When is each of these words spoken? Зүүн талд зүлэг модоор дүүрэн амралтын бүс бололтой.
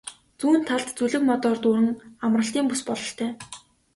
Зүүн 0.39 0.61
талд 0.67 0.87
зүлэг 0.97 1.23
модоор 1.29 1.57
дүүрэн 1.63 1.89
амралтын 2.25 2.65
бүс 2.69 2.81
бололтой. 2.87 3.29